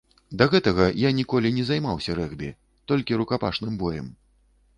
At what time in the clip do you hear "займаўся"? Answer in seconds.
1.67-2.15